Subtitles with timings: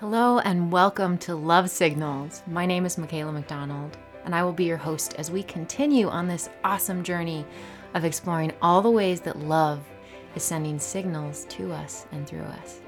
[0.00, 2.42] Hello and welcome to Love Signals.
[2.46, 6.26] My name is Makayla McDonald, and I will be your host as we continue on
[6.26, 7.44] this awesome journey
[7.92, 9.86] of exploring all the ways that love
[10.34, 12.80] is sending signals to us and through us.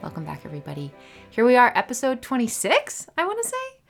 [0.00, 0.92] Welcome back, everybody.
[1.30, 3.80] Here we are, episode 26, I want to say.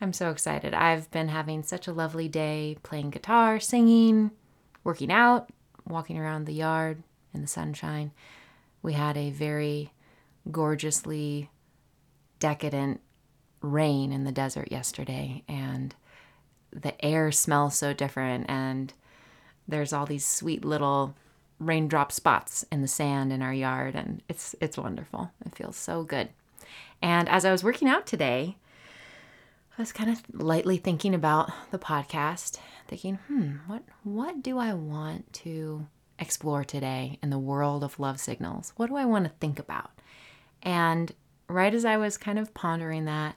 [0.00, 0.74] I'm so excited.
[0.74, 4.30] I've been having such a lovely day playing guitar, singing,
[4.84, 5.50] working out,
[5.88, 7.02] walking around the yard
[7.34, 8.12] in the sunshine.
[8.80, 9.92] We had a very
[10.52, 11.50] gorgeously
[12.42, 13.00] decadent
[13.60, 15.94] rain in the desert yesterday, and
[16.72, 18.92] the air smells so different, and
[19.68, 21.14] there's all these sweet little
[21.60, 25.30] raindrop spots in the sand in our yard, and it's it's wonderful.
[25.46, 26.30] It feels so good.
[27.00, 28.56] And as I was working out today,
[29.78, 34.74] I was kind of lightly thinking about the podcast, thinking, hmm, what what do I
[34.74, 35.86] want to
[36.18, 38.72] explore today in the world of love signals?
[38.76, 39.92] What do I want to think about?
[40.60, 41.12] And
[41.48, 43.36] right as I was kind of pondering that,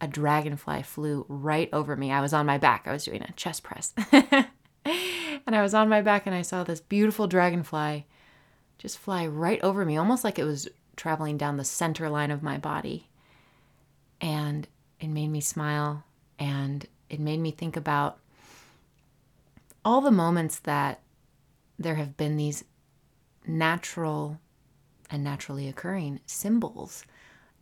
[0.00, 2.10] a dragonfly flew right over me.
[2.10, 2.86] I was on my back.
[2.86, 3.92] I was doing a chest press.
[4.12, 8.06] and I was on my back and I saw this beautiful dragonfly
[8.78, 12.42] just fly right over me, almost like it was traveling down the center line of
[12.42, 13.08] my body.
[14.20, 14.66] And
[15.00, 16.04] it made me smile
[16.38, 18.18] and it made me think about
[19.84, 21.00] all the moments that
[21.78, 22.64] there have been these
[23.46, 24.38] natural
[25.10, 27.04] and naturally occurring symbols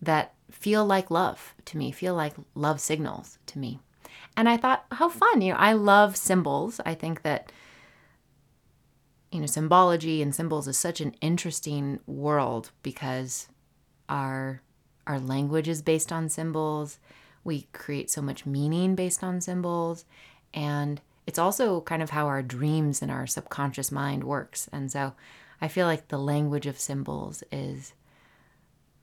[0.01, 3.81] that feel like love to me, feel like love signals to me.
[4.37, 5.41] And I thought, how fun.
[5.41, 6.81] You know, I love symbols.
[6.87, 7.51] I think that,
[9.33, 13.49] you know, symbology and symbols is such an interesting world because
[14.09, 14.63] our
[15.07, 16.99] our language is based on symbols.
[17.43, 20.05] We create so much meaning based on symbols.
[20.53, 24.69] And it's also kind of how our dreams and our subconscious mind works.
[24.71, 25.15] And so
[25.61, 27.95] I feel like the language of symbols is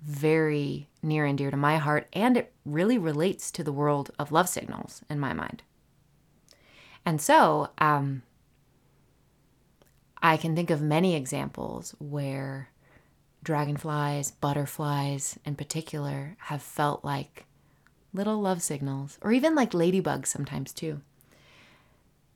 [0.01, 4.31] very near and dear to my heart, and it really relates to the world of
[4.31, 5.63] love signals in my mind.
[7.06, 8.23] And so, um,
[10.22, 12.69] I can think of many examples where
[13.44, 17.45] dragonflies, butterflies in particular, have felt like
[18.12, 21.01] little love signals, or even like ladybugs sometimes too.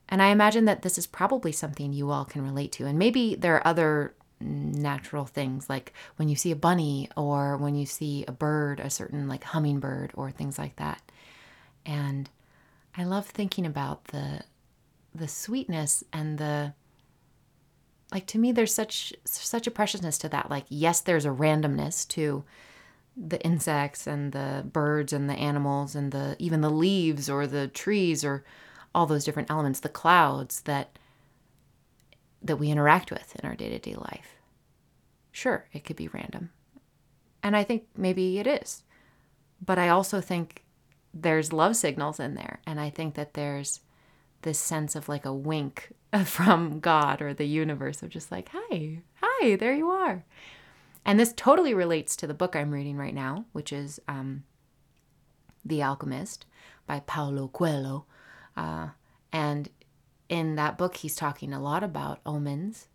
[0.08, 2.86] And I imagine that this is probably something you all can relate to.
[2.86, 7.74] And maybe there are other natural things like when you see a bunny or when
[7.74, 11.02] you see a bird, a certain like hummingbird or things like that.
[11.84, 12.28] And
[12.96, 14.42] I love thinking about the
[15.14, 16.72] the sweetness and the
[18.12, 20.50] like to me there's such such a preciousness to that.
[20.50, 22.44] Like yes, there's a randomness to
[23.16, 27.68] the insects and the birds and the animals and the even the leaves or the
[27.68, 28.44] trees or
[28.94, 30.98] all those different elements, the clouds that
[32.42, 34.36] that we interact with in our day to day life.
[35.32, 36.50] Sure, it could be random.
[37.42, 38.82] And I think maybe it is.
[39.64, 40.64] But I also think
[41.12, 42.60] there's love signals in there.
[42.66, 43.80] And I think that there's
[44.42, 45.92] this sense of like a wink
[46.24, 50.24] from God or the universe of just like, hi, hi, there you are.
[51.04, 54.44] And this totally relates to the book I'm reading right now, which is um,
[55.64, 56.46] The Alchemist
[56.86, 58.04] by Paulo Coelho.
[58.56, 58.88] Uh,
[59.32, 59.68] and
[60.30, 62.86] in that book, he's talking a lot about omens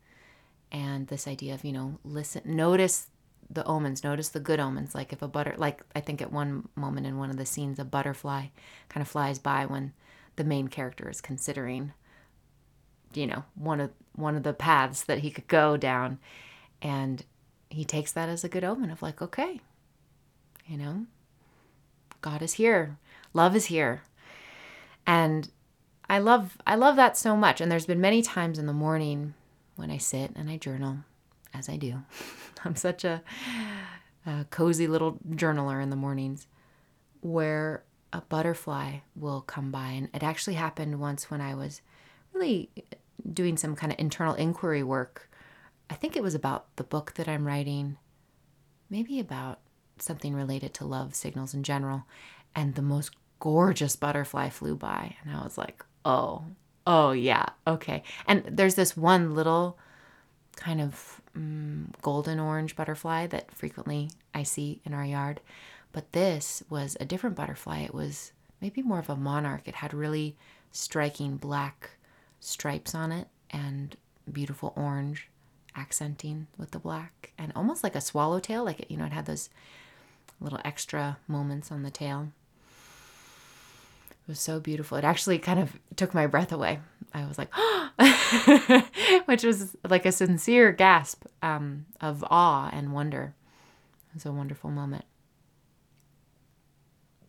[0.72, 3.08] and this idea of, you know, listen, notice
[3.50, 4.96] the omens, notice the good omens.
[4.96, 7.78] Like if a butter, like I think at one moment in one of the scenes,
[7.78, 8.48] a butterfly
[8.88, 9.94] kind of flies by when
[10.38, 11.92] the main character is considering,
[13.14, 16.20] you know, one of one of the paths that he could go down,
[16.82, 17.26] and
[17.70, 19.60] he takes that as a good omen of like, okay,
[20.66, 21.06] you know,
[22.22, 22.98] God is here,
[23.34, 24.04] love is here,
[25.06, 25.50] and
[26.10, 27.62] I love I love that so much.
[27.62, 29.34] And there's been many times in the morning
[29.76, 31.00] when I sit and I journal,
[31.54, 32.04] as I do.
[32.66, 33.22] I'm such a,
[34.26, 36.48] a cozy little journaler in the mornings,
[37.22, 37.84] where
[38.14, 39.90] a butterfly will come by.
[39.90, 41.82] And it actually happened once when I was
[42.34, 42.70] really
[43.34, 45.30] doing some kind of internal inquiry work.
[45.90, 47.98] I think it was about the book that I'm writing,
[48.90, 49.60] maybe about
[50.00, 52.06] something related to love signals in general.
[52.56, 55.18] And the most gorgeous butterfly flew by.
[55.22, 56.44] And I was like, oh,
[56.88, 58.04] oh, yeah, okay.
[58.28, 59.78] And there's this one little
[60.56, 65.42] kind of um, golden orange butterfly that frequently I see in our yard.
[65.92, 67.80] But this was a different butterfly.
[67.80, 68.32] It was
[68.62, 69.62] maybe more of a monarch.
[69.66, 70.36] It had really
[70.72, 71.92] striking black
[72.40, 73.96] stripes on it and
[74.32, 75.30] beautiful orange
[75.76, 79.26] accenting with the black and almost like a swallowtail like it, you know it had
[79.26, 79.50] those
[80.40, 82.30] little extra moments on the tail
[84.26, 84.98] it was so beautiful.
[84.98, 86.80] It actually kind of took my breath away.
[87.14, 87.54] I was like,
[89.26, 93.36] which was like a sincere gasp um, of awe and wonder.
[94.10, 95.06] It was a wonderful moment.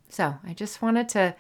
[0.09, 1.37] So I just wanted to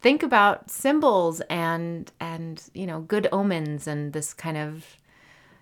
[0.00, 4.96] think about symbols and and you know good omens and this kind of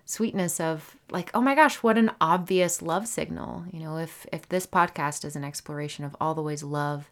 [0.05, 4.47] sweetness of like oh my gosh what an obvious love signal you know if if
[4.47, 7.09] this podcast is an exploration of all the ways love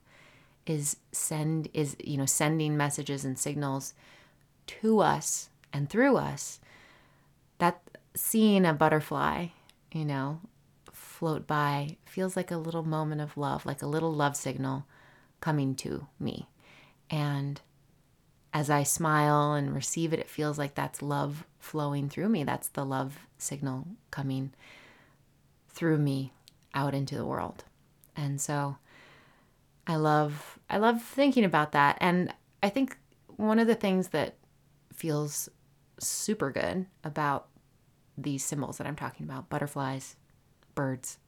[0.65, 3.93] is send is you know sending messages and signals
[4.67, 6.59] to us and through us
[7.59, 7.81] that
[8.15, 9.47] seeing a butterfly
[9.91, 10.39] you know
[10.91, 14.85] float by feels like a little moment of love like a little love signal
[15.39, 16.47] coming to me
[17.09, 17.61] and
[18.55, 22.45] as I smile and receive it, it feels like that's love flowing through me.
[22.45, 24.53] That's the love signal coming
[25.67, 26.31] through me
[26.73, 27.65] out into the world.
[28.15, 28.77] And so
[29.87, 31.97] I love I love thinking about that.
[32.01, 32.33] And
[32.63, 32.97] I think
[33.37, 34.35] one of the things that
[34.93, 35.49] feels
[35.99, 37.47] super good about
[38.17, 40.15] these symbols that I'm talking about, butterflies,
[40.73, 41.19] birds,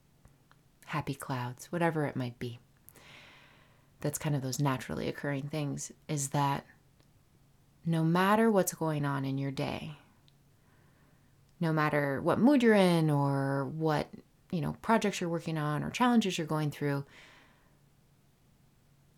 [0.85, 2.59] happy clouds, whatever it might be,
[3.99, 6.65] that's kind of those naturally occurring things is that
[7.85, 9.97] no matter what's going on in your day,
[11.59, 14.07] no matter what mood you're in or what,
[14.51, 17.03] you know, projects you're working on or challenges you're going through,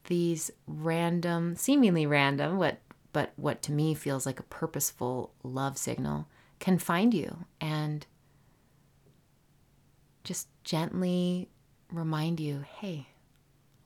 [0.09, 2.79] these random, seemingly random, what
[3.11, 6.27] but what to me feels like a purposeful love signal
[6.59, 8.06] can find you and
[10.23, 11.50] just gently
[11.91, 13.07] remind you, "Hey,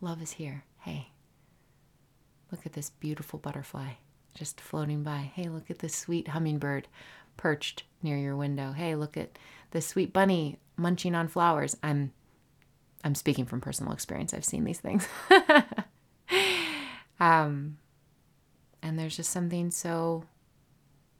[0.01, 1.11] love is here." Hey,
[2.51, 3.93] look at this beautiful butterfly
[4.33, 5.31] just floating by.
[5.33, 6.87] Hey, look at this sweet hummingbird
[7.37, 8.71] perched near your window.
[8.71, 9.37] Hey, look at
[9.71, 11.77] this sweet bunny munching on flowers.
[11.83, 12.11] I'm
[13.03, 14.33] I'm speaking from personal experience.
[14.33, 15.07] I've seen these things.
[17.23, 17.77] um,
[18.81, 20.25] and there's just something so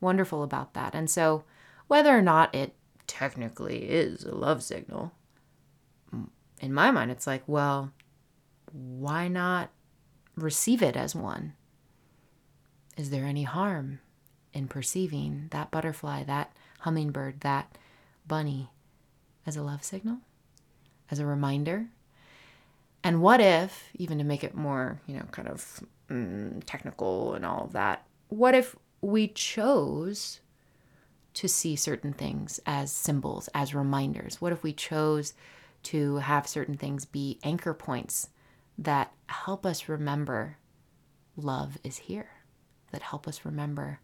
[0.01, 0.94] wonderful about that.
[0.94, 1.45] And so,
[1.88, 2.75] whether or not it
[3.07, 5.13] technically is a love signal,
[6.59, 7.94] in my mind, it's like, well,
[8.73, 9.69] why not
[10.35, 11.53] receive it as one?
[12.97, 14.00] Is there any harm
[14.51, 17.77] in perceiving that butterfly, that hummingbird, that
[18.27, 18.71] bunny
[19.45, 20.17] as a love signal,
[21.09, 21.88] as a reminder?
[23.03, 27.45] And what if, even to make it more, you know, kind of mm, technical and
[27.45, 30.39] all of that, what if we chose
[31.33, 34.39] to see certain things as symbols, as reminders?
[34.39, 35.33] What if we chose
[35.83, 38.29] to have certain things be anchor points
[38.77, 40.57] that help us remember
[41.35, 42.29] love is here,
[42.91, 44.00] that help us remember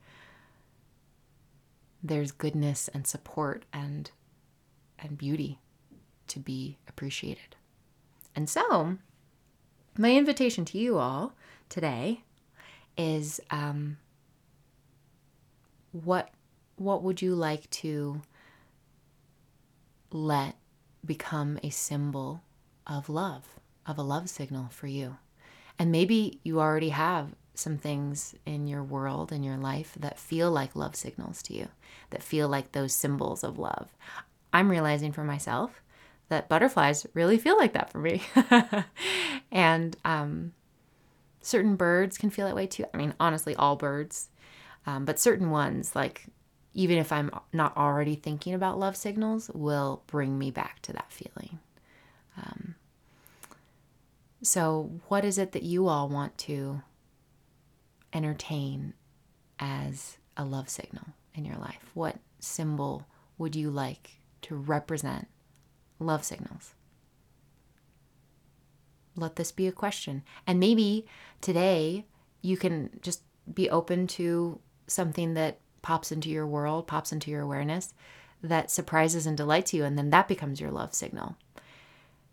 [2.01, 4.11] there's goodness and support and
[4.97, 5.59] and beauty
[6.27, 7.55] to be appreciated.
[8.39, 8.95] And so,
[9.97, 11.33] my invitation to you all
[11.67, 12.21] today
[12.97, 13.97] is um,
[15.91, 16.29] what
[16.77, 18.21] what would you like to
[20.09, 20.55] let
[21.05, 22.41] become a symbol
[22.87, 23.59] of love?
[23.85, 25.17] of a love signal for you.
[25.77, 30.49] And maybe you already have some things in your world, in your life, that feel
[30.49, 31.67] like love signals to you,
[32.11, 33.89] that feel like those symbols of love.
[34.53, 35.81] I'm realizing for myself
[36.29, 38.21] that butterflies really feel like that for me.
[39.51, 40.53] and um,
[41.41, 42.85] certain birds can feel that way too.
[42.93, 44.29] I mean, honestly, all birds,
[44.85, 46.25] um, but certain ones, like
[46.73, 51.11] even if I'm not already thinking about love signals, will bring me back to that
[51.11, 51.59] feeling.
[52.37, 52.75] Um,
[54.41, 56.81] so, what is it that you all want to
[58.13, 58.93] entertain
[59.59, 61.91] as a love signal in your life?
[61.93, 63.05] What symbol
[63.37, 65.27] would you like to represent
[65.99, 66.73] love signals?
[69.15, 70.23] Let this be a question.
[70.47, 71.05] And maybe
[71.41, 72.05] today
[72.41, 73.21] you can just
[73.53, 77.93] be open to something that pops into your world, pops into your awareness
[78.41, 81.35] that surprises and delights you, and then that becomes your love signal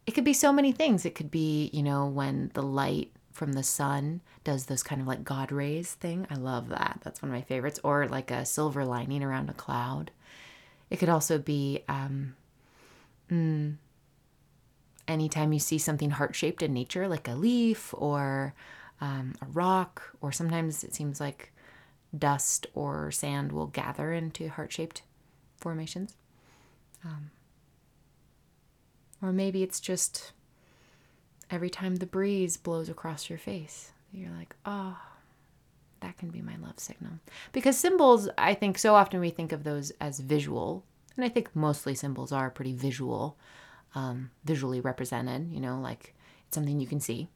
[0.07, 1.05] it could be so many things.
[1.05, 5.07] It could be, you know, when the light from the sun does this kind of
[5.07, 6.27] like God rays thing.
[6.31, 7.01] I love that.
[7.03, 7.81] That's one of my favorites.
[7.83, 10.13] Or like a silver lining around a cloud.
[10.89, 12.37] It could also be um,
[13.31, 13.77] mm,
[15.09, 18.55] anytime you see something heart shaped in nature, like a leaf or
[19.01, 21.53] um, a rock, or sometimes it seems like
[22.17, 25.03] dust or sand will gather into heart shaped
[25.59, 26.17] formations.
[27.05, 27.31] Um,
[29.23, 30.33] or maybe it's just
[31.51, 34.99] every time the breeze blows across your face, you're like, oh,
[36.01, 37.13] that can be my love signal.
[37.53, 40.85] Because symbols, I think so often we think of those as visual.
[41.17, 43.37] And I think mostly symbols are pretty visual,
[43.95, 46.15] um, visually represented, you know, like
[46.47, 47.29] it's something you can see.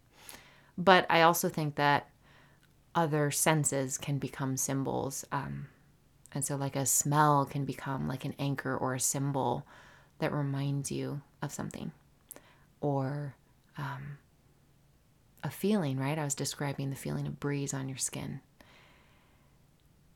[0.77, 2.09] But I also think that
[2.95, 5.25] other senses can become symbols.
[5.33, 5.69] Um,
[6.33, 9.67] and so, like a smell can become like an anchor or a symbol
[10.19, 11.93] that reminds you of something
[12.81, 13.35] or
[13.79, 14.19] um,
[15.43, 16.19] a feeling, right?
[16.19, 18.41] I was describing the feeling of breeze on your skin.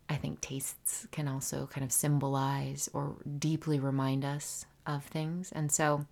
[0.09, 5.51] I think tastes can also kind of symbolize or deeply remind us of things.
[5.53, 6.07] And so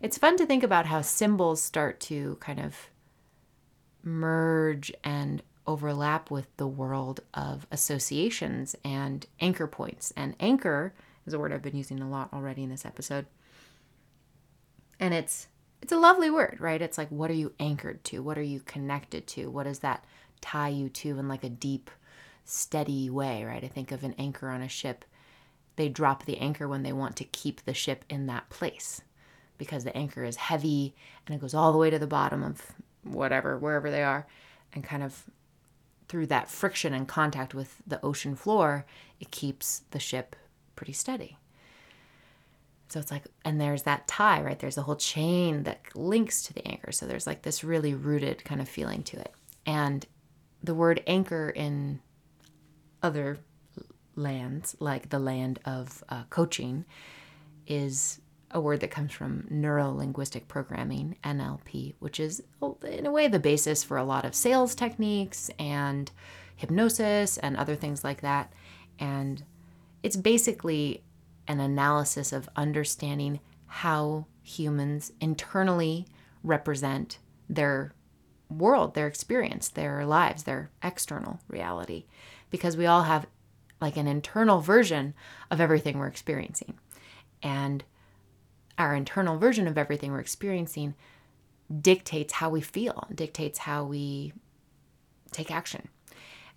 [0.00, 2.74] it's fun to think about how symbols start to kind of
[4.02, 10.12] merge and overlap with the world of associations and anchor points.
[10.16, 10.92] And anchor
[11.26, 13.26] is a word I've been using a lot already in this episode.
[15.00, 15.48] And it's
[15.82, 16.80] it's a lovely word, right?
[16.80, 18.22] It's like what are you anchored to?
[18.22, 19.50] What are you connected to?
[19.50, 20.04] What does that
[20.40, 21.90] tie you to in like a deep
[22.44, 23.64] steady way, right?
[23.64, 25.04] I think of an anchor on a ship.
[25.76, 29.02] They drop the anchor when they want to keep the ship in that place
[29.58, 30.94] because the anchor is heavy
[31.26, 32.62] and it goes all the way to the bottom of
[33.02, 34.26] whatever, wherever they are,
[34.72, 35.24] and kind of
[36.08, 38.84] through that friction and contact with the ocean floor,
[39.20, 40.36] it keeps the ship
[40.76, 41.38] pretty steady.
[42.88, 44.58] So it's like, and there's that tie, right?
[44.58, 46.92] There's a whole chain that links to the anchor.
[46.92, 49.32] So there's like this really rooted kind of feeling to it.
[49.66, 50.06] And
[50.62, 52.00] the word anchor in
[53.04, 53.38] other
[54.16, 56.84] lands, like the land of uh, coaching,
[57.66, 58.20] is
[58.50, 62.42] a word that comes from neuro linguistic programming, NLP, which is,
[62.82, 66.10] in a way, the basis for a lot of sales techniques and
[66.56, 68.52] hypnosis and other things like that.
[68.98, 69.44] And
[70.02, 71.02] it's basically
[71.46, 76.06] an analysis of understanding how humans internally
[76.42, 77.18] represent
[77.50, 77.92] their
[78.48, 82.04] world, their experience, their lives, their external reality
[82.54, 83.26] because we all have
[83.80, 85.12] like an internal version
[85.50, 86.78] of everything we're experiencing.
[87.42, 87.82] And
[88.78, 90.94] our internal version of everything we're experiencing
[91.80, 94.34] dictates how we feel, dictates how we
[95.32, 95.88] take action.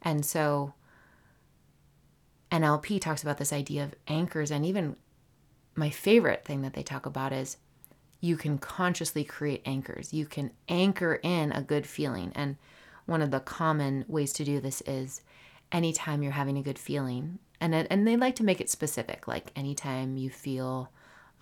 [0.04, 0.75] And so
[2.51, 4.98] NLP talks about this idea of anchors, and even
[5.74, 7.58] my favorite thing that they talk about is
[8.22, 10.13] you can consciously create anchors.
[10.13, 12.32] You can anchor in a good feeling.
[12.36, 12.58] And
[13.08, 15.22] one of the common ways to do this is
[15.72, 17.40] anytime you're having a good feeling.
[17.60, 20.92] And, and they like to make it specific, like anytime you feel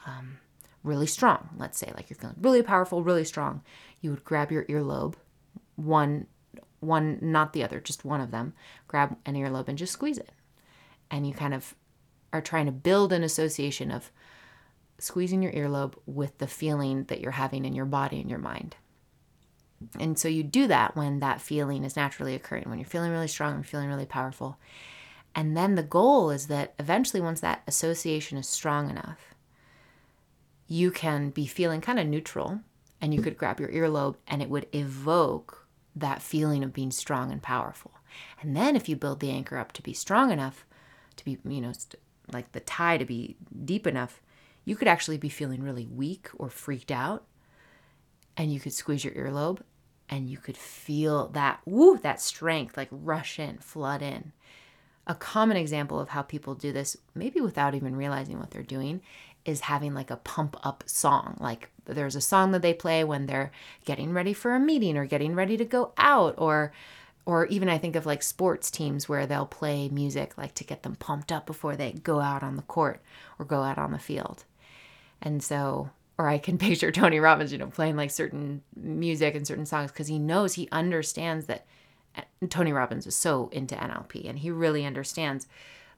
[0.05, 0.37] um,
[0.83, 3.61] really strong, let's say, like you're feeling really powerful, really strong,
[4.01, 5.15] you would grab your earlobe,
[5.75, 6.27] one,
[6.79, 8.53] one, not the other, just one of them,
[8.87, 10.31] grab an earlobe and just squeeze it.
[11.11, 11.75] And you kind of
[12.31, 14.11] are trying to build an association of
[14.99, 18.75] squeezing your earlobe with the feeling that you're having in your body and your mind.
[19.99, 23.27] And so you do that when that feeling is naturally occurring, when you're feeling really
[23.27, 24.57] strong, and feeling really powerful.
[25.33, 29.35] And then the goal is that eventually, once that association is strong enough,
[30.67, 32.61] you can be feeling kind of neutral
[33.01, 37.31] and you could grab your earlobe and it would evoke that feeling of being strong
[37.31, 37.91] and powerful.
[38.41, 40.65] And then if you build the anchor up to be strong enough,
[41.17, 41.73] to be, you know,
[42.31, 44.21] like the tie to be deep enough,
[44.63, 47.25] you could actually be feeling really weak or freaked out
[48.35, 49.59] and you could squeeze your earlobe
[50.09, 54.31] and you could feel that woo that strength like rush in flood in
[55.07, 59.01] a common example of how people do this maybe without even realizing what they're doing
[59.43, 63.25] is having like a pump up song like there's a song that they play when
[63.25, 63.51] they're
[63.85, 66.71] getting ready for a meeting or getting ready to go out or
[67.25, 70.83] or even I think of like sports teams where they'll play music like to get
[70.83, 73.01] them pumped up before they go out on the court
[73.39, 74.45] or go out on the field.
[75.21, 79.45] And so or I can picture Tony Robbins, you know, playing like certain music and
[79.45, 81.65] certain songs because he knows he understands that
[82.15, 85.47] uh, Tony Robbins is so into NLP and he really understands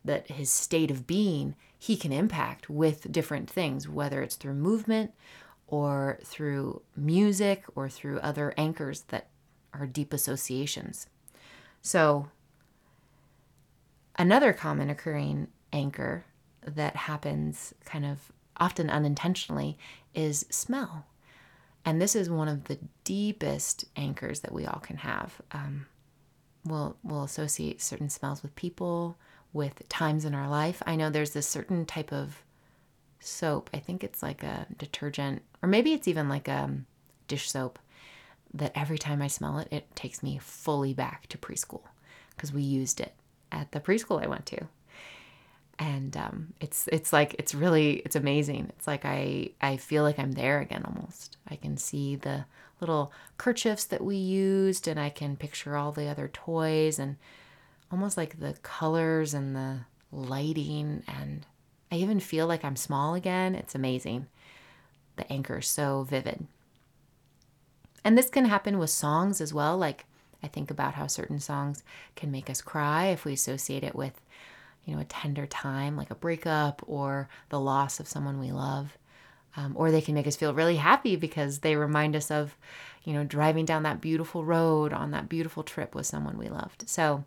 [0.04, 5.12] that his state of being he can impact with different things, whether it's through movement
[5.68, 9.28] or through music or through other anchors that
[9.74, 11.08] are deep associations.
[11.82, 12.30] So,
[14.18, 16.26] another common occurring anchor
[16.64, 19.78] that happens kind of often unintentionally,
[20.14, 21.06] is smell.
[21.86, 25.42] And this is one of the deepest anchors that we all can have.
[25.52, 25.86] Um,
[26.66, 29.18] we'll, we'll associate certain smells with people,
[29.54, 30.84] with times in our life.
[30.86, 32.44] I know there's this certain type of
[33.20, 33.70] soap.
[33.74, 36.72] I think it's like a detergent, or maybe it's even like a
[37.28, 37.80] dish soap
[38.54, 41.84] that every time I smell it, it takes me fully back to preschool
[42.36, 43.14] because we used it
[43.52, 44.68] at the preschool I went to
[45.80, 48.72] and um, it's it's like it's really it's amazing.
[48.76, 51.38] It's like I I feel like I'm there again almost.
[51.48, 52.46] I can see the
[52.80, 57.18] little kerchiefs that we used, and I can picture all the other toys and
[57.92, 59.80] almost like the colors and the
[60.12, 61.46] lighting, and
[61.92, 63.56] I even feel like I'm small again.
[63.56, 64.28] It's amazing.
[65.16, 66.46] The anchor is so vivid.
[68.04, 69.78] And this can happen with songs as well.
[69.78, 70.06] Like
[70.42, 71.84] I think about how certain songs
[72.16, 74.22] can make us cry if we associate it with
[74.88, 78.98] you know, a tender time like a breakup or the loss of someone we love.
[79.56, 82.56] Um, or they can make us feel really happy because they remind us of,
[83.04, 86.88] you know, driving down that beautiful road on that beautiful trip with someone we loved.
[86.88, 87.26] So,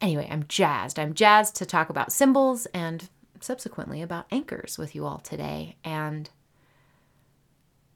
[0.00, 0.98] anyway, I'm jazzed.
[0.98, 3.08] I'm jazzed to talk about symbols and
[3.40, 5.76] subsequently about anchors with you all today.
[5.84, 6.30] And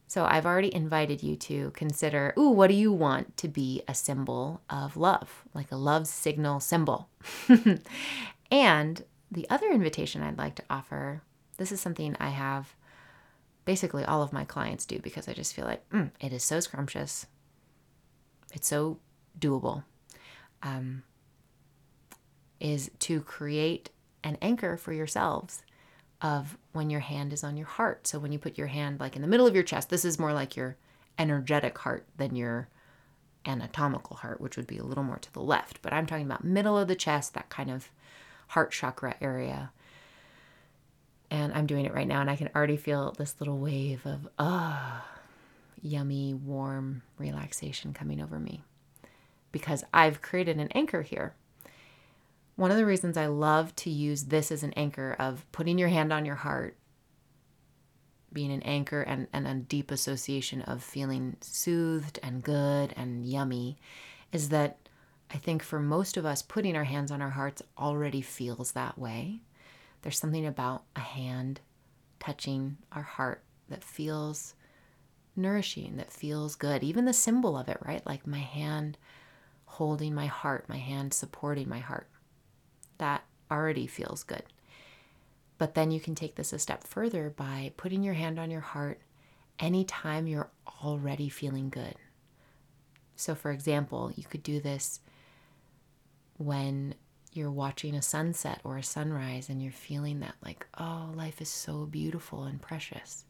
[0.09, 3.95] so I've already invited you to consider, ooh, what do you want to be a
[3.95, 7.11] symbol of love, like a love signal symbol?
[8.51, 11.23] and the other invitation I'd like to offer,
[11.59, 12.75] this is something I have
[13.67, 16.59] basically all of my clients do because I just feel like mm, it is so
[16.59, 17.27] scrumptious.
[18.55, 19.01] It's so
[19.39, 19.85] doable.
[20.63, 21.03] Um,
[22.61, 23.91] is to create
[24.25, 25.63] an anchor for yourselves
[26.21, 28.07] of when your hand is on your heart.
[28.07, 30.19] So when you put your hand like in the middle of your chest, this is
[30.19, 30.77] more like your
[31.19, 32.69] energetic heart than your
[33.47, 35.81] anatomical heart, which would be a little more to the left.
[35.83, 37.91] But I'm talking about middle of the chest, that kind of
[38.49, 39.71] heart chakra area.
[41.31, 44.29] And I'm doing it right now, and I can already feel this little wave of
[44.39, 45.05] ah,
[45.83, 48.63] yummy, warm relaxation coming over me
[49.53, 51.35] because I've created an anchor here
[52.59, 55.91] one of the reasons I love to use this as an anchor of putting your
[55.91, 56.77] hand on your heart,
[58.33, 63.79] being an anchor and, and a deep association of feeling soothed and good and yummy,
[64.33, 64.89] is that
[65.31, 68.99] I think for most of us, putting our hands on our hearts already feels that
[68.99, 69.39] way.
[70.03, 71.61] There's something about a hand
[72.19, 74.57] touching our heart that feels
[75.37, 76.83] nourishing, that feels good.
[76.83, 78.05] Even the symbol of it, right?
[78.05, 78.99] Like my hand
[79.65, 82.09] holding my heart, my hand supporting my heart
[82.99, 84.43] that already feels good.
[85.59, 88.61] But then you can take this a step further by putting your hand on your
[88.61, 89.01] heart
[89.59, 90.51] anytime you're
[90.85, 91.95] already feeling good.
[93.17, 95.01] So, for example, you could do this
[96.37, 96.95] when
[97.33, 101.49] you're watching a sunset or a sunrise and you're feeling that, like, oh, life is
[101.49, 103.25] so beautiful and precious.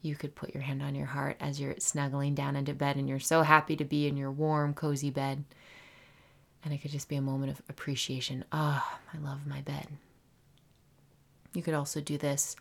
[0.00, 3.08] You could put your hand on your heart as you're snuggling down into bed and
[3.08, 5.44] you're so happy to be in your warm, cozy bed
[6.64, 8.44] and it could just be a moment of appreciation.
[8.52, 9.88] Ah, oh, I love my bed.
[11.54, 12.56] You could also do this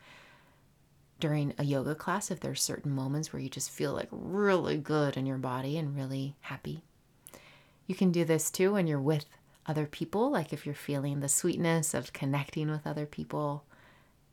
[1.20, 5.16] during a yoga class if there's certain moments where you just feel like really good
[5.16, 6.82] in your body and really happy.
[7.88, 9.26] You can do this too when you're with
[9.68, 13.64] other people, like if you're feeling the sweetness of connecting with other people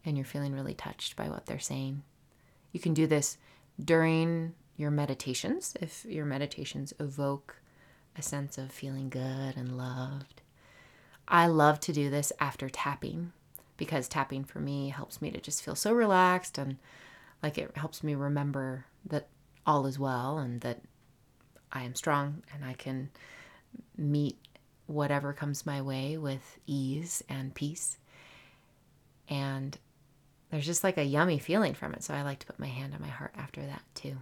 [0.05, 2.03] and you're feeling really touched by what they're saying.
[2.73, 3.37] You can do this
[3.83, 7.57] during your meditations if your meditations evoke
[8.19, 10.43] a sense of feeling good and loved.
[11.27, 13.33] I love to do this after tapping
[13.77, 16.77] because tapping for me helps me to just feel so relaxed and
[17.43, 19.29] like it helps me remember that
[19.67, 20.81] all is well and that
[21.71, 23.11] I am strong and I can
[23.97, 24.39] meet
[24.87, 27.99] whatever comes my way with ease and peace.
[29.29, 29.77] And
[30.51, 32.03] there's just like a yummy feeling from it.
[32.03, 34.17] So I like to put my hand on my heart after that too.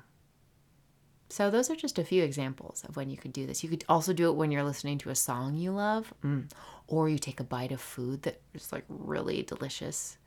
[1.28, 3.64] So, those are just a few examples of when you could do this.
[3.64, 6.48] You could also do it when you're listening to a song you love, mm.
[6.86, 10.18] or you take a bite of food that is like really delicious.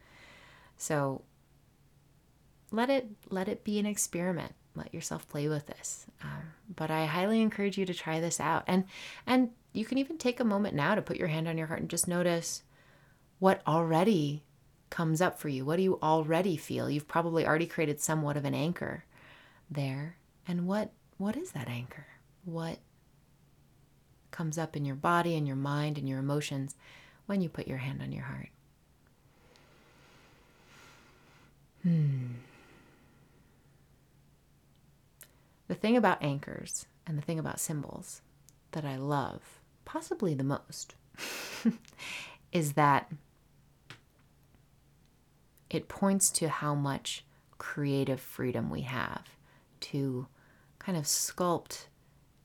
[0.78, 1.22] So,
[2.72, 4.54] let it let it be an experiment.
[4.76, 6.06] Let yourself play with this.
[6.22, 8.84] Um, but I highly encourage you to try this out, and
[9.26, 11.80] and you can even take a moment now to put your hand on your heart
[11.80, 12.64] and just notice
[13.40, 14.44] what already
[14.90, 15.64] comes up for you.
[15.64, 16.90] What do you already feel?
[16.90, 19.06] You've probably already created somewhat of an anchor
[19.70, 20.18] there
[20.50, 22.08] and what what is that anchor?
[22.44, 22.80] What
[24.32, 26.76] comes up in your body and your mind and your emotions
[27.28, 28.50] when you put your hand on your heart?
[31.84, 32.28] Hmm.
[35.68, 38.22] The thing about anchors and the thing about symbols
[38.72, 40.96] that I love, possibly the most,
[42.52, 43.12] is that
[45.70, 47.24] it points to how much
[47.60, 49.26] creative freedom we have
[49.82, 50.28] to
[50.90, 51.86] kind of sculpt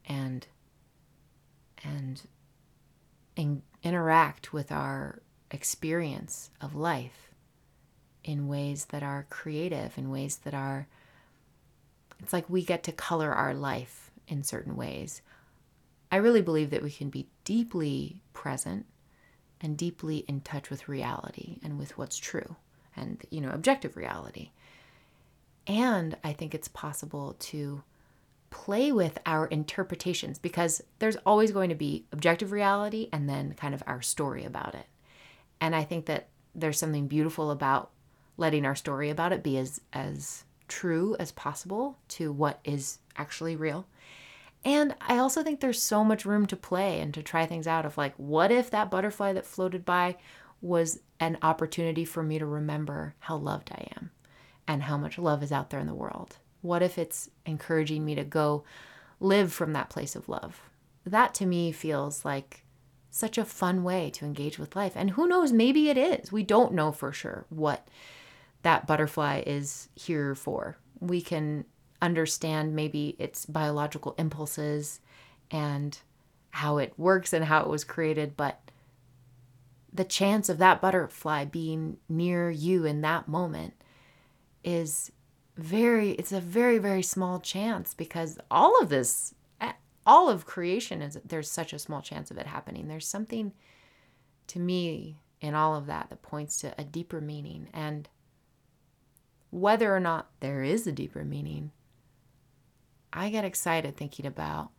[0.05, 0.47] and
[1.83, 2.21] and
[3.37, 7.31] in, interact with our experience of life
[8.23, 10.87] in ways that are creative in ways that are
[12.21, 15.23] it's like we get to color our life in certain ways.
[16.13, 18.85] I really believe that we can be deeply present
[19.63, 22.57] and deeply in touch with reality and with what's true
[22.95, 24.51] and you know objective reality.
[25.67, 27.83] And i think it's possible to
[28.55, 33.75] play with our interpretations because there's always going to be objective reality and then kind
[33.75, 34.87] of our story about it.
[35.61, 37.91] And I think that there's something beautiful about
[38.37, 43.57] letting our story about it be as as true as possible to what is actually
[43.57, 43.89] real.
[44.65, 47.85] And I also think there's so much room to play and to try things out
[47.85, 50.17] of like what if that butterfly that floated by
[50.63, 54.13] was an opportunity for me to remember how loved I am
[54.69, 56.39] and how much love is out there in the world?
[56.65, 58.65] What if it's encouraging me to go
[59.21, 60.63] live from that place of love?
[61.05, 62.65] That to me feels like
[63.11, 64.95] such a fun way to engage with life.
[64.97, 66.33] And who knows, maybe it is.
[66.33, 67.87] We don't know for sure what
[68.63, 70.79] that butterfly is here for.
[71.01, 71.67] We can
[72.01, 75.01] understand maybe its biological impulses
[75.51, 75.99] and
[76.49, 78.71] how it works and how it was created, but
[79.93, 83.75] the chance of that butterfly being near you in that moment
[84.65, 85.13] is
[85.57, 89.73] very it's a very very small chance because all of this eh,
[90.07, 92.89] all of creation is there's such a small chance of it happening.
[92.89, 93.53] There's something
[94.49, 97.69] to me in all of that that points to a deeper meaning.
[97.73, 98.09] And
[99.51, 101.71] whether or not there is a deeper meaning
[103.13, 104.71] i get excited thinking about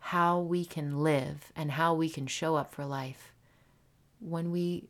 [0.00, 3.32] how we can live and how we can show up for life
[4.18, 4.88] when we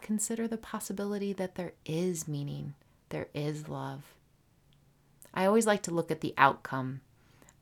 [0.00, 2.74] consider the possibility that there is meaning,
[3.08, 4.14] there is love.
[5.34, 7.02] I always like to look at the outcome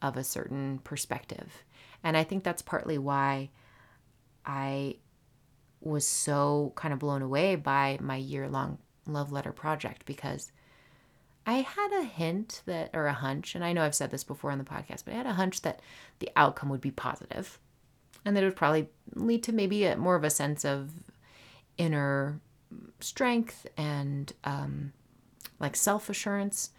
[0.00, 1.64] of a certain perspective.
[2.02, 3.50] And I think that's partly why
[4.44, 4.96] I
[5.80, 10.50] was so kind of blown away by my year long love letter project because
[11.46, 14.50] I had a hint that, or a hunch, and I know I've said this before
[14.50, 15.80] on the podcast, but I had a hunch that
[16.20, 17.58] the outcome would be positive
[18.24, 20.90] and that it would probably lead to maybe a, more of a sense of
[21.76, 22.40] inner
[23.00, 24.92] strength and um,
[25.58, 26.70] like self assurance.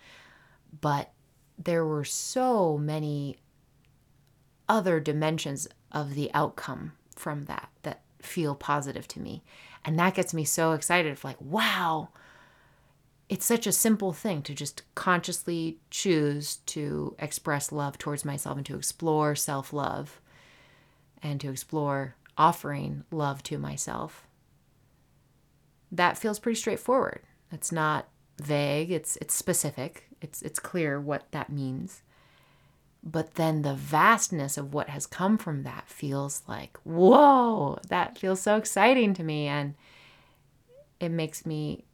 [0.82, 1.12] But
[1.58, 3.38] there were so many
[4.68, 9.44] other dimensions of the outcome from that that feel positive to me.
[9.86, 11.24] And that gets me so excited.
[11.24, 12.10] Like, wow,
[13.30, 18.66] it's such a simple thing to just consciously choose to express love towards myself and
[18.66, 20.20] to explore self love
[21.24, 24.28] and to explore offering love to myself
[25.92, 27.22] that feels pretty straightforward.
[27.52, 30.06] It's not vague, it's it's specific.
[30.22, 32.02] It's it's clear what that means.
[33.04, 38.42] But then the vastness of what has come from that feels like, whoa, that feels
[38.42, 39.76] so exciting to me and
[41.00, 41.86] it makes me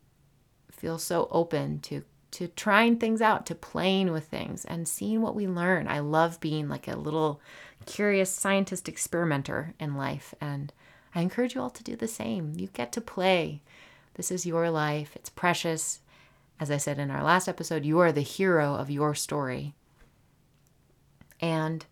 [0.71, 5.35] feel so open to to trying things out, to playing with things and seeing what
[5.35, 5.87] we learn.
[5.89, 7.41] I love being like a little
[7.85, 10.71] curious scientist experimenter in life and
[11.13, 12.53] I encourage you all to do the same.
[12.55, 13.61] You get to play
[14.15, 15.99] this is your life, it's precious.
[16.61, 19.73] As I said in our last episode, you are the hero of your story.
[21.39, 21.83] And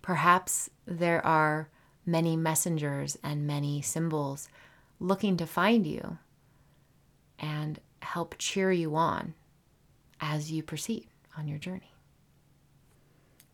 [0.00, 1.68] perhaps there are
[2.06, 4.48] many messengers and many symbols
[5.00, 6.18] looking to find you
[7.40, 9.34] and help cheer you on
[10.20, 11.92] as you proceed on your journey.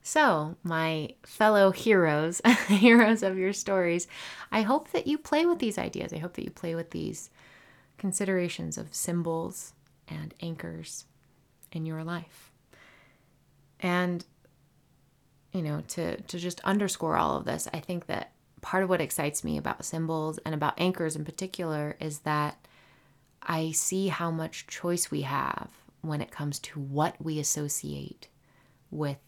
[0.03, 4.07] So, my fellow heroes, heroes of your stories,
[4.53, 6.12] I hope that you play with these ideas.
[6.12, 7.31] I hope that you play with these
[8.01, 9.75] considerations of symbols
[10.09, 11.05] and anchors
[11.71, 12.51] in your life.
[13.79, 14.25] And
[15.53, 18.33] you know, to to just underscore all of this, I think that
[18.63, 22.67] part of what excites me about symbols and about anchors in particular is that
[23.43, 25.71] I see how much choice we have
[26.03, 28.29] when it comes to what we associate
[28.91, 29.19] with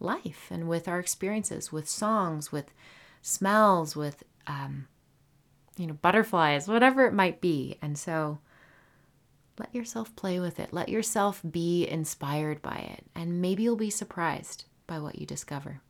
[0.00, 2.72] life and with our experiences, with songs, with
[3.20, 4.86] smells, with, um,
[5.78, 7.78] you know, butterflies, whatever it might be.
[7.80, 8.38] And so
[9.58, 10.72] let yourself play with it.
[10.72, 13.04] Let yourself be inspired by it.
[13.14, 15.80] And maybe you'll be surprised by what you discover.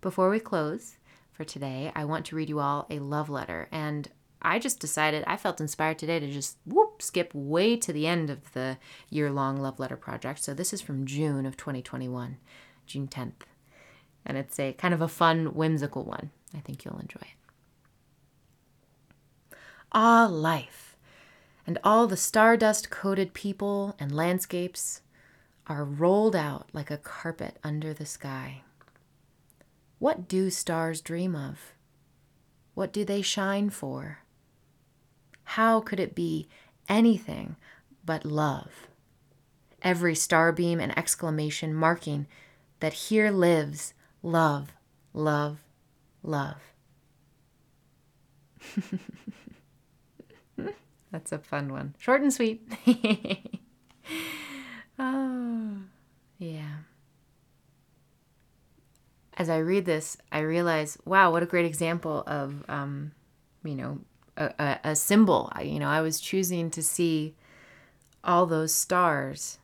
[0.00, 0.96] Before we close
[1.32, 3.68] for today, I want to read you all a love letter.
[3.72, 4.08] And
[4.40, 8.30] I just decided I felt inspired today to just whoop skip way to the end
[8.30, 8.78] of the
[9.10, 10.42] year long love letter project.
[10.44, 12.36] So this is from June of 2021,
[12.86, 13.32] June 10th.
[14.24, 16.30] And it's a kind of a fun, whimsical one.
[16.54, 17.37] I think you'll enjoy it.
[19.92, 20.96] Ah, life,
[21.66, 25.00] and all the stardust coated people and landscapes
[25.66, 28.62] are rolled out like a carpet under the sky.
[29.98, 31.72] What do stars dream of?
[32.74, 34.18] What do they shine for?
[35.44, 36.48] How could it be
[36.88, 37.56] anything
[38.04, 38.88] but love?
[39.82, 42.26] Every starbeam and exclamation marking
[42.80, 44.72] that here lives love,
[45.14, 45.64] love,
[46.22, 46.60] love.
[51.10, 51.94] That's a fun one.
[51.98, 52.62] Short and sweet.
[54.98, 55.76] oh,
[56.38, 56.76] yeah.
[59.34, 63.12] As I read this, I realize, wow, what a great example of, um,
[63.64, 63.98] you know,
[64.36, 65.50] a, a, symbol.
[65.62, 67.34] You know, I was choosing to see
[68.22, 69.58] all those stars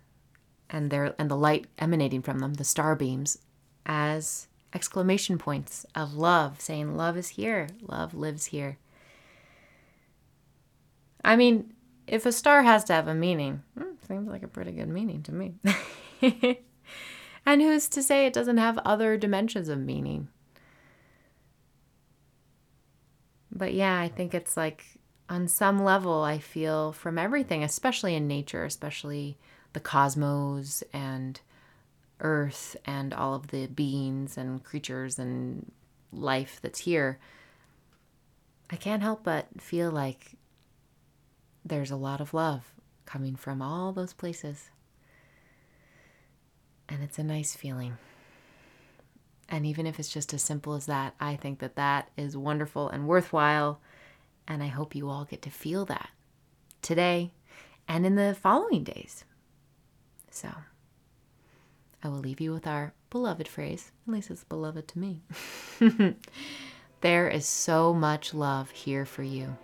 [0.71, 3.39] and their and the light emanating from them, the star beams,
[3.87, 8.79] as exclamation points of love, saying love is here, love lives here.
[11.25, 11.73] I mean,
[12.07, 15.23] if a star has to have a meaning, hmm, seems like a pretty good meaning
[15.23, 15.55] to me.
[17.47, 20.29] and who's to say it doesn't have other dimensions of meaning?
[23.51, 24.85] But yeah, I think it's like
[25.29, 29.39] on some level, I feel from everything, especially in nature, especially
[29.73, 31.41] the cosmos and
[32.21, 35.73] earth and all of the beings and creatures and
[36.13, 37.19] life that's here,
[38.71, 40.37] I can't help but feel like
[41.65, 42.73] there's a lot of love
[43.07, 44.71] coming from all those places.
[46.89, 47.97] And it's a nice feeling.
[49.49, 52.89] And even if it's just as simple as that, I think that that is wonderful
[52.89, 53.81] and worthwhile.
[54.47, 56.11] And I hope you all get to feel that
[56.83, 57.33] today
[57.89, 59.25] and in the following days.
[60.31, 60.51] So
[62.03, 65.23] I will leave you with our beloved phrase, at least it's beloved to me.
[67.01, 69.57] there is so much love here for you.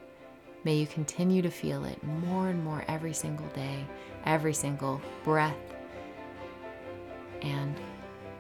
[0.62, 3.87] May you continue to feel it more and more every single day,
[4.27, 5.57] every single breath.
[7.40, 7.75] And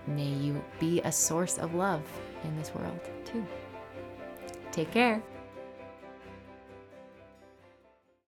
[0.06, 2.02] may you be a source of love
[2.44, 3.44] in this world too.
[4.70, 5.22] Take care.